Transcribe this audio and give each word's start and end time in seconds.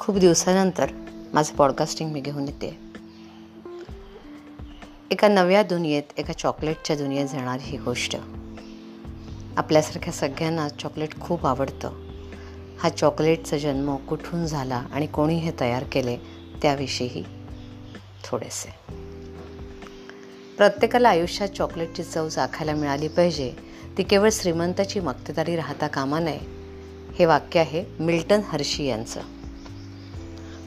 खूप 0.00 0.16
दिवसानंतर 0.16 0.90
माझं 1.32 1.54
पॉडकास्टिंग 1.54 2.12
मी 2.12 2.20
घेऊन 2.20 2.48
येते. 2.48 2.78
एका 5.10 5.28
नव्या 5.28 5.62
दुनियेत 5.62 6.02
एका 6.16 6.32
चॉकलेटच्या 6.32 6.96
दुनियेत 6.96 7.26
जाणारी 7.26 7.62
ही 7.62 7.78
गोष्ट. 7.78 8.16
आपल्यासारख्या 9.56 10.12
सगळ्यांना 10.12 10.68
चॉकलेट 10.68 11.20
खूप 11.20 11.46
आवडतं. 11.46 11.90
हा 12.78 12.88
चॉकलेटचा 12.88 13.58
जन्म 13.58 13.96
कुठून 13.96 14.46
झाला 14.46 14.84
आणि 14.92 15.06
कोणी 15.06 15.34
हे 15.34 15.52
तयार 15.60 15.84
केले 15.92 16.16
त्याविषयी 16.62 17.24
थोडेसे. 18.24 18.94
प्रत्येकाला 20.56 21.08
आयुष्यात 21.08 21.48
चॉकलेटची 21.48 22.02
चव 22.02 22.28
चाखायला 22.28 22.74
मिळाली 22.74 23.08
पाहिजे. 23.08 23.52
ती 23.98 24.02
केवळ 24.02 24.28
श्रीमंताची 24.32 25.00
मक्तेदारी 25.00 25.56
राहता 25.56 25.86
कामा 25.86 26.20
नये. 26.20 26.40
हे 27.18 27.24
वाक्य 27.24 27.60
आहे 27.60 27.84
मिल्टन 28.00 28.40
हर्षी 28.44 28.84
यांचं. 28.84 29.20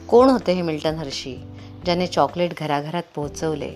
कोण 0.08 0.30
होते 0.30 0.52
हे 0.52 0.62
मिल्टन 0.62 0.94
हर्षी 0.94 1.36
ज्याने 1.84 2.06
चॉकलेट 2.06 2.58
घराघरात 2.58 3.02
पोहोचवले? 3.14 3.74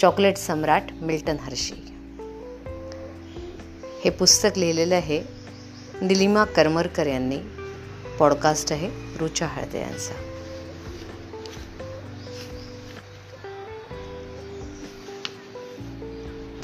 चॉकलेट 0.00 0.36
सम्राट 0.36 0.82
मिल्टन 1.00 1.36
हर्षी. 1.40 1.74
हे 4.04 4.10
पुस्तक 4.10 4.58
लिहिलेलं 4.58 4.94
आहे 4.94 5.22
निलिमा 6.02 6.44
करमरकर 6.44 7.06
यांनी. 7.06 7.38
पॉडकास्ट 8.18 8.72
आहे 8.72 8.90
रुचा 9.18 9.46
हळदे 9.46 9.80
यांचा. 9.80 10.14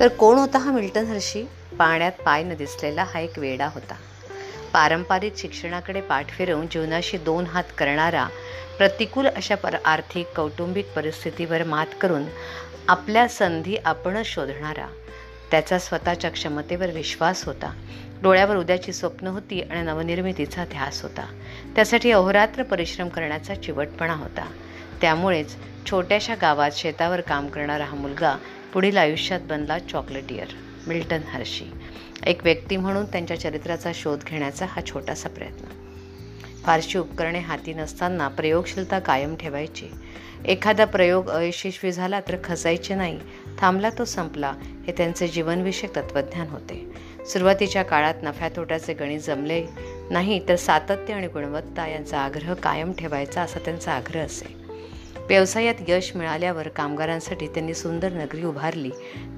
तर 0.00 0.08
कोण 0.08 0.38
होता 0.38 0.58
हा 0.58 0.72
मिल्टन 0.72 1.04
हर्षी? 1.04 1.42
पाण्यात 1.78 2.12
पाय 2.12 2.42
न 2.42 2.54
दिसलेला 2.54 3.04
हा 3.04 3.20
एक 3.20 3.38
वेडा 3.38 3.68
होता. 3.68 3.94
पारंपरिक 4.72 5.36
शिक्षणाकडे 5.36 6.00
पाठ 6.00 6.28
फिरवून 6.28 6.66
जीवनाशी 6.66 7.16
दोन 7.16 7.44
हात 7.44 7.64
करणारा 7.78 8.28
प्रतिकूल 8.78 9.26
अशा 9.26 9.54
पर 9.54 9.76
आर्थिक 9.84 10.26
कौटुंबिक 10.36 10.86
परिस्थितीवर 10.96 11.64
मात 11.64 11.86
करून 12.00 12.22
आपल्या 12.88 13.28
संधी 13.28 13.76
आपणच 13.84 14.26
शोधणारा. 14.26 14.86
त्याचा 15.50 15.78
स्वतःच्या 15.78 16.30
क्षमतेवर 16.30 16.90
विश्वास 16.90 17.44
होता. 17.44 17.72
डोळ्यावर 18.22 18.56
उद्याची 18.56 18.92
स्वप्न 18.92 19.26
होती 19.26 19.60
आणि 19.60 19.82
नवनिर्मितीचा 19.82 20.64
ध्यास 20.64 21.02
होता. 21.02 21.26
त्यासाठी 21.76 22.10
अहोरात्र 22.10 22.62
परिश्रम 22.62 23.08
करण्याचा 23.08 23.54
चिवटपणा 23.54 24.14
होता. 24.14 24.46
त्यामुळेच 25.00 25.56
छोट्याशा 25.90 26.34
गावात 26.34 26.70
शेतावर 26.72 27.20
काम 27.20 27.46
करणारा 27.46 27.84
हा 27.84 27.94
मुलगा 27.94 28.36
पुढील 28.72 28.96
आयुष्यात 28.96 29.40
बनला 29.40 29.78
चॉकलेटियर 29.78 30.46
मिल्टन 30.88 31.20
हर्षी 31.32 31.64
एक 32.26 32.44
व्यक्ती 32.44 32.76
म्हणून 32.76 33.04
त्यांच्या 33.04 33.40
चरित्राचा 33.40 33.90
शोध 33.94 34.24
घेण्याचा 34.26 34.66
हा 34.68 34.82
छोटासा 34.82 35.28
प्रयत्न. 35.28 35.64
फारशी 36.64 36.98
उपकरणे 36.98 37.38
हाती 37.38 37.74
नसताना 37.74 38.28
प्रयोगशीलता 38.28 38.98
कायम 38.98 39.36
ठेवायची. 39.36 39.86
एखादा 40.44 40.84
प्रयोग 40.84 41.30
अयशस्वी 41.30 41.92
झाला 41.92 42.20
तर 42.20 42.36
खसायचे 42.44 42.94
नाही. 42.94 43.20
थांबला 43.58 43.90
तो 43.90 44.04
संपला 44.04 44.54
हे 44.86 44.92
त्यांचे 44.92 45.28
जीवनविषयक 45.28 45.96
तत्त्वज्ञान 45.96 46.48
होते. 46.48 46.92
सुरुवातीच्या 47.26 47.82
काळात 47.82 48.14
नफ्या 48.22 48.48
तोट्याचे 48.48 48.94
गणित 48.94 49.20
जमले 49.20 49.66
नाही 50.10 50.48
तर 50.48 50.56
सातत्य 50.56 51.14
आणि 51.14 51.26
गुणवत्ता 51.26 51.86
यांचा 51.86 52.20
आग्रह 52.20 52.54
कायम 52.54 52.92
ठेवायचा 52.92 53.42
असा 53.42 53.58
त्यांचा 53.58 53.92
आग्रह 53.92 54.24
असे. 54.24 54.57
व्यवसायात 55.28 55.74
यश 55.88 56.16
मिळाल्यावर 56.16 56.68
कामगारांसाठी 56.68 57.46
त्यांनी 57.46 57.74
सुंदर 57.74 58.12
नगरी 58.12 58.44
उभारली. 58.44 58.90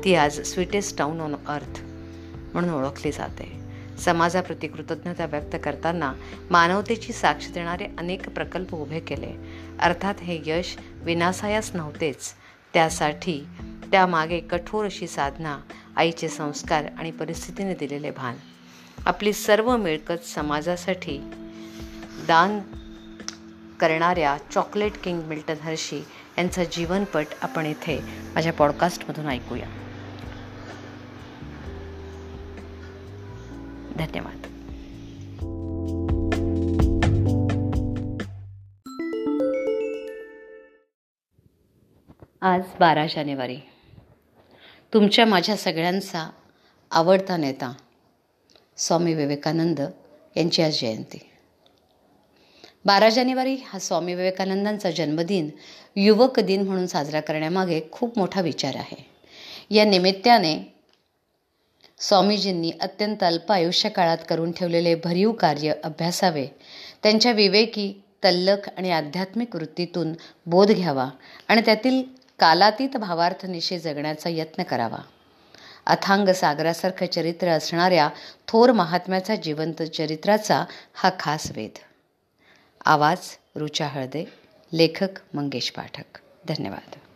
ती 0.04 0.14
आज 0.14 0.40
स्वीटेस्ट 0.40 0.98
टाऊन 0.98 1.20
ऑन 1.20 1.34
अर्थ 1.46 1.80
म्हणून 2.52 2.74
ओळखली 2.74 3.12
जाते. 3.12 3.60
समाजाप्रती 3.98 4.68
कृतज्ञता 4.68 5.26
व्यक्त 5.26 5.56
करताना 5.64 6.12
मानवतेची 6.50 7.12
साक्ष 7.12 7.50
देणारे 7.50 7.86
अनेक 7.98 8.28
प्रकल्प 8.28 8.74
उभे 8.74 9.00
केले. 9.00 9.32
अर्थात 9.80 10.14
हे 10.20 10.40
यश 10.46 10.76
विनासायास 11.02 11.70
नव्हतेच. 11.74 12.34
त्यासाठी 12.74 13.44
त्यामागे 13.90 14.40
कठोर 14.40 14.84
अशी 14.84 15.06
साधना 15.06 15.58
आईचे 15.96 16.28
संस्कार 16.28 16.84
आणि 16.98 17.10
परिस्थितीने 17.10 17.74
दिलेले 17.74 18.10
भान. 18.10 18.34
आपली 19.06 19.32
सर्व 19.32 19.76
मिळकत 19.76 20.26
समाजासाठी 20.34 21.18
दान 22.28 22.60
करणाऱ्या 23.80 24.38
चॉकलेट 24.54 24.92
किंग 25.04 25.22
मिल्टन 25.22 25.54
हर्षी 25.62 25.98
यांचा 26.38 26.64
जीवनपट 26.64 27.26
आपण 27.42 27.66
इथे 27.66 28.00
माझ्या 28.34 28.52
पॉडकास्टमधून 28.52 29.26
ऐकूया. 29.26 29.66
धन्यवाद. 33.96 34.36
आज 42.40 42.60
बारा 42.80 43.06
जानेवारी. 43.06 43.58
तुमच्या 44.94 45.26
माझ्या 45.26 45.56
सगळ्यांचा 45.56 46.30
आवडता 46.90 47.36
नेता 47.36 47.72
स्वामी 48.76 49.14
विवेकानंद 49.14 49.80
यांची 50.36 50.62
आज 50.62 50.80
जयंती. 50.80 51.29
बारा 52.84 53.08
जानेवारी 53.08 53.54
हा 53.66 53.78
स्वामी 53.78 54.14
विवेकानंदांचा 54.14 54.90
जन्मदिन 54.90 55.50
युवक 55.96 56.40
दिन 56.40 56.62
म्हणून 56.62 56.86
साजरा 56.86 57.20
करण्यामागे 57.20 57.80
खूप 57.92 58.18
मोठा 58.18 58.40
विचार 58.40 58.76
आहे. 58.76 59.06
या 59.70 59.84
निमित्ताने 59.84 60.54
स्वामीजींनी 61.98 62.70
अत्यंत 62.80 63.24
अल्प 63.24 63.52
आयुष्यकाळात 63.52 64.18
करून 64.28 64.52
ठेवलेले 64.52 64.94
भरीव 64.94 65.32
कार्य 65.32 65.72
अभ्यासावे 65.84 66.46
त्यांच्या 67.02 67.32
विवेकी 67.32 67.92
तल्लख 68.24 68.68
आणि 68.76 68.90
आध्यात्मिक 68.90 69.56
वृत्तीतून 69.56 70.12
बोध 70.46 70.72
घ्यावा 70.72 71.08
आणि 71.48 71.60
त्यातील 71.60 72.02
कालातीत 72.38 72.96
भावार्थनिशी 72.96 73.78
जगण्याचा 73.78 74.28
यत्न 74.28 74.62
करावा. 74.62 74.98
अथांग 75.86 76.28
सागरासारखं 76.28 77.06
चरित्र 77.06 77.48
असणाऱ्या 77.48 78.08
थोर 78.48 78.72
महात्म्याचा 78.72 79.36
जिवंत 79.36 79.82
चरित्राचा 79.82 80.64
हा 80.94 81.10
खास 81.20 81.50
वेध. 81.56 81.78
आवाज 82.84 83.18
रुचा 83.56 83.86
हळदे 83.86 84.24
लेखक 84.72 85.20
मंगेश 85.34 85.70
पाठक. 85.70 86.18
धन्यवाद. 86.48 87.09